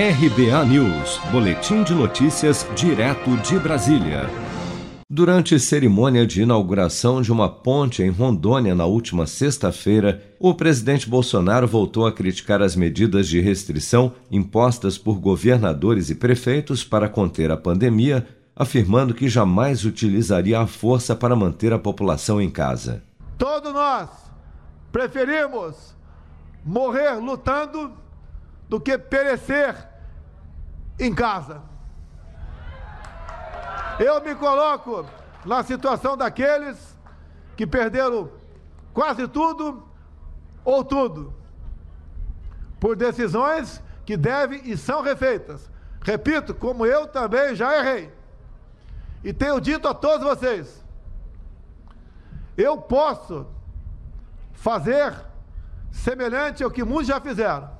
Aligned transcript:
RBA 0.00 0.64
News, 0.66 1.18
Boletim 1.32 1.82
de 1.82 1.92
Notícias, 1.92 2.64
direto 2.76 3.36
de 3.38 3.58
Brasília. 3.58 4.30
Durante 5.10 5.58
cerimônia 5.58 6.24
de 6.24 6.40
inauguração 6.40 7.20
de 7.20 7.32
uma 7.32 7.48
ponte 7.48 8.00
em 8.00 8.08
Rondônia 8.08 8.76
na 8.76 8.86
última 8.86 9.26
sexta-feira, 9.26 10.22
o 10.38 10.54
presidente 10.54 11.08
Bolsonaro 11.08 11.66
voltou 11.66 12.06
a 12.06 12.12
criticar 12.12 12.62
as 12.62 12.76
medidas 12.76 13.26
de 13.26 13.40
restrição 13.40 14.12
impostas 14.30 14.96
por 14.96 15.18
governadores 15.18 16.10
e 16.10 16.14
prefeitos 16.14 16.84
para 16.84 17.08
conter 17.08 17.50
a 17.50 17.56
pandemia, 17.56 18.24
afirmando 18.54 19.12
que 19.12 19.28
jamais 19.28 19.84
utilizaria 19.84 20.60
a 20.60 20.66
força 20.68 21.16
para 21.16 21.34
manter 21.34 21.72
a 21.72 21.78
população 21.78 22.40
em 22.40 22.48
casa. 22.48 23.02
Todos 23.36 23.72
nós 23.72 24.08
preferimos 24.92 25.92
morrer 26.64 27.14
lutando 27.14 27.90
do 28.68 28.78
que 28.78 28.96
perecer 28.98 29.87
em 30.98 31.14
casa. 31.14 31.62
Eu 33.98 34.22
me 34.22 34.34
coloco 34.34 35.06
na 35.44 35.62
situação 35.62 36.16
daqueles 36.16 36.96
que 37.56 37.66
perderam 37.66 38.30
quase 38.92 39.26
tudo 39.28 39.86
ou 40.64 40.84
tudo 40.84 41.34
por 42.78 42.96
decisões 42.96 43.82
que 44.04 44.16
devem 44.16 44.60
e 44.64 44.76
são 44.76 45.02
refeitas. 45.02 45.70
Repito, 46.00 46.54
como 46.54 46.86
eu 46.86 47.06
também 47.06 47.54
já 47.54 47.76
errei. 47.78 48.12
E 49.22 49.32
tenho 49.32 49.60
dito 49.60 49.88
a 49.88 49.94
todos 49.94 50.26
vocês: 50.26 50.84
eu 52.56 52.78
posso 52.78 53.46
fazer 54.52 55.14
semelhante 55.90 56.62
ao 56.62 56.70
que 56.70 56.84
muitos 56.84 57.08
já 57.08 57.20
fizeram, 57.20 57.70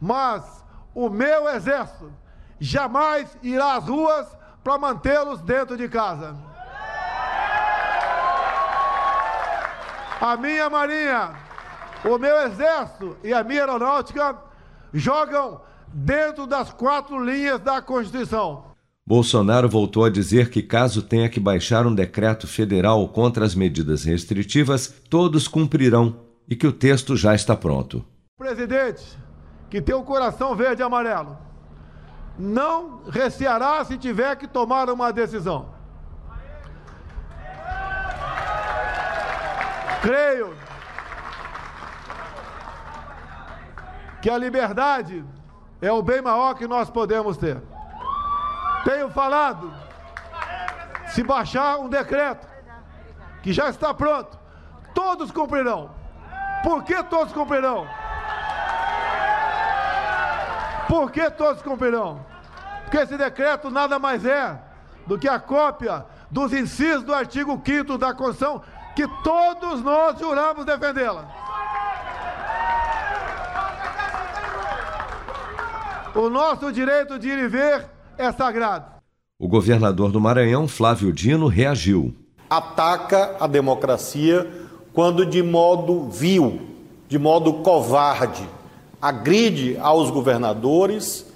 mas 0.00 0.64
o 0.94 1.08
meu 1.08 1.48
exército 1.48 2.12
jamais 2.60 3.36
irá 3.42 3.76
às 3.76 3.86
ruas 3.86 4.26
para 4.62 4.78
mantê-los 4.78 5.40
dentro 5.40 5.76
de 5.76 5.88
casa. 5.88 6.36
A 10.20 10.36
minha 10.36 10.68
marinha, 10.70 11.34
o 12.04 12.18
meu 12.18 12.36
exército 12.42 13.16
e 13.22 13.32
a 13.32 13.44
minha 13.44 13.60
aeronáutica 13.60 14.36
jogam 14.92 15.60
dentro 15.88 16.46
das 16.46 16.72
quatro 16.72 17.22
linhas 17.22 17.60
da 17.60 17.82
Constituição. 17.82 18.64
Bolsonaro 19.06 19.68
voltou 19.68 20.04
a 20.04 20.10
dizer 20.10 20.50
que, 20.50 20.62
caso 20.62 21.00
tenha 21.00 21.28
que 21.28 21.38
baixar 21.38 21.86
um 21.86 21.94
decreto 21.94 22.48
federal 22.48 23.06
contra 23.08 23.44
as 23.44 23.54
medidas 23.54 24.02
restritivas, 24.02 24.92
todos 25.08 25.46
cumprirão 25.46 26.26
e 26.48 26.56
que 26.56 26.66
o 26.66 26.72
texto 26.72 27.16
já 27.16 27.34
está 27.34 27.54
pronto. 27.54 28.04
Presidente, 28.36 29.04
que 29.70 29.80
tem 29.80 29.94
o 29.94 30.02
coração 30.02 30.56
verde 30.56 30.82
e 30.82 30.84
amarelo, 30.84 31.38
não 32.38 33.02
receará 33.08 33.84
se 33.84 33.96
tiver 33.96 34.36
que 34.36 34.46
tomar 34.46 34.90
uma 34.90 35.12
decisão. 35.12 35.74
Creio 40.02 40.54
que 44.20 44.30
a 44.30 44.38
liberdade 44.38 45.24
é 45.80 45.90
o 45.90 46.02
bem 46.02 46.20
maior 46.20 46.54
que 46.54 46.66
nós 46.66 46.90
podemos 46.90 47.36
ter. 47.36 47.60
Tenho 48.84 49.10
falado, 49.10 49.72
se 51.08 51.22
baixar 51.22 51.78
um 51.78 51.88
decreto 51.88 52.46
que 53.42 53.52
já 53.52 53.68
está 53.68 53.92
pronto, 53.92 54.38
todos 54.94 55.30
cumprirão. 55.30 55.90
Por 56.62 56.84
que 56.84 57.02
todos 57.04 57.32
cumprirão? 57.32 57.86
Por 60.88 61.10
que 61.10 61.30
todos 61.30 61.62
cumprirão? 61.62 62.24
Porque 62.82 62.98
esse 62.98 63.16
decreto 63.16 63.70
nada 63.70 63.98
mais 63.98 64.24
é 64.24 64.58
do 65.06 65.18
que 65.18 65.28
a 65.28 65.38
cópia 65.38 66.04
dos 66.30 66.52
incisos 66.52 67.02
do 67.02 67.14
artigo 67.14 67.60
5 67.64 67.98
da 67.98 68.14
Constituição 68.14 68.62
que 68.94 69.06
todos 69.22 69.82
nós 69.82 70.18
juramos 70.18 70.64
defendê-la. 70.64 71.28
O 76.14 76.30
nosso 76.30 76.72
direito 76.72 77.18
de 77.18 77.28
ir 77.28 77.38
e 77.38 77.48
ver 77.48 77.90
é 78.16 78.32
sagrado. 78.32 78.86
O 79.38 79.46
governador 79.46 80.10
do 80.10 80.18
Maranhão, 80.18 80.66
Flávio 80.66 81.12
Dino, 81.12 81.46
reagiu. 81.46 82.14
Ataca 82.48 83.36
a 83.38 83.46
democracia 83.46 84.50
quando, 84.94 85.26
de 85.26 85.42
modo 85.42 86.08
vil, 86.08 86.74
de 87.06 87.18
modo 87.18 87.52
covarde, 87.54 88.48
agride 89.00 89.76
aos 89.78 90.10
governadores 90.10 91.26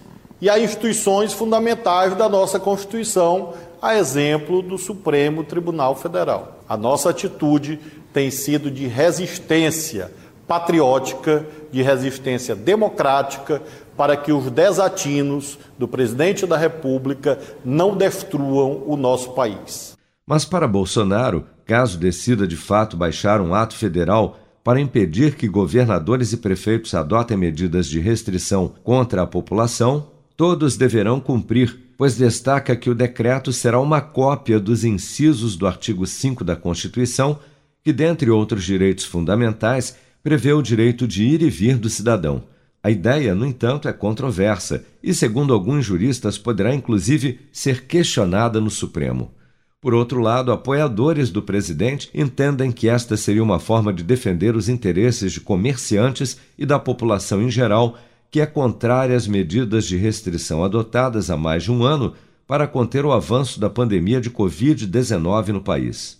e 0.40 0.48
a 0.48 0.58
instituições 0.58 1.32
fundamentais 1.32 2.14
da 2.16 2.28
nossa 2.28 2.58
Constituição, 2.58 3.54
a 3.80 3.94
exemplo 3.96 4.62
do 4.62 4.78
Supremo 4.78 5.44
Tribunal 5.44 5.94
Federal. 5.94 6.60
A 6.68 6.76
nossa 6.76 7.10
atitude 7.10 7.78
tem 8.12 8.30
sido 8.30 8.70
de 8.70 8.86
resistência 8.86 10.10
patriótica, 10.46 11.46
de 11.70 11.80
resistência 11.80 12.56
democrática, 12.56 13.62
para 13.96 14.16
que 14.16 14.32
os 14.32 14.50
desatinos 14.50 15.58
do 15.78 15.86
presidente 15.86 16.46
da 16.46 16.56
República 16.56 17.38
não 17.64 17.94
destruam 17.94 18.82
o 18.86 18.96
nosso 18.96 19.30
país. 19.30 19.96
Mas 20.26 20.44
para 20.44 20.66
Bolsonaro, 20.66 21.44
caso 21.66 21.98
decida 21.98 22.46
de 22.46 22.56
fato 22.56 22.96
baixar 22.96 23.40
um 23.40 23.54
ato 23.54 23.76
federal 23.76 24.38
para 24.70 24.80
impedir 24.80 25.34
que 25.34 25.48
governadores 25.48 26.32
e 26.32 26.36
prefeitos 26.36 26.94
adotem 26.94 27.36
medidas 27.36 27.88
de 27.88 27.98
restrição 27.98 28.72
contra 28.84 29.22
a 29.22 29.26
população, 29.26 30.12
todos 30.36 30.76
deverão 30.76 31.18
cumprir, 31.18 31.76
pois 31.98 32.16
destaca 32.16 32.76
que 32.76 32.88
o 32.88 32.94
decreto 32.94 33.52
será 33.52 33.80
uma 33.80 34.00
cópia 34.00 34.60
dos 34.60 34.84
incisos 34.84 35.56
do 35.56 35.66
artigo 35.66 36.06
5 36.06 36.44
da 36.44 36.54
Constituição, 36.54 37.40
que, 37.82 37.92
dentre 37.92 38.30
outros 38.30 38.62
direitos 38.62 39.04
fundamentais, 39.04 39.96
prevê 40.22 40.52
o 40.52 40.62
direito 40.62 41.04
de 41.04 41.24
ir 41.24 41.42
e 41.42 41.50
vir 41.50 41.76
do 41.76 41.90
cidadão. 41.90 42.44
A 42.80 42.92
ideia, 42.92 43.34
no 43.34 43.46
entanto, 43.46 43.88
é 43.88 43.92
controversa 43.92 44.84
e, 45.02 45.12
segundo 45.12 45.52
alguns 45.52 45.84
juristas, 45.84 46.38
poderá 46.38 46.72
inclusive 46.72 47.40
ser 47.50 47.88
questionada 47.88 48.60
no 48.60 48.70
Supremo. 48.70 49.32
Por 49.80 49.94
outro 49.94 50.20
lado, 50.20 50.52
apoiadores 50.52 51.30
do 51.30 51.40
presidente 51.40 52.10
entendem 52.12 52.70
que 52.70 52.86
esta 52.86 53.16
seria 53.16 53.42
uma 53.42 53.58
forma 53.58 53.94
de 53.94 54.02
defender 54.02 54.54
os 54.54 54.68
interesses 54.68 55.32
de 55.32 55.40
comerciantes 55.40 56.36
e 56.58 56.66
da 56.66 56.78
população 56.78 57.40
em 57.40 57.50
geral, 57.50 57.96
que 58.30 58.42
é 58.42 58.46
contrária 58.46 59.16
às 59.16 59.26
medidas 59.26 59.86
de 59.86 59.96
restrição 59.96 60.62
adotadas 60.62 61.30
há 61.30 61.36
mais 61.36 61.62
de 61.62 61.72
um 61.72 61.82
ano 61.82 62.12
para 62.46 62.66
conter 62.66 63.06
o 63.06 63.12
avanço 63.12 63.58
da 63.58 63.70
pandemia 63.70 64.20
de 64.20 64.30
Covid-19 64.30 65.48
no 65.48 65.62
país. 65.62 66.19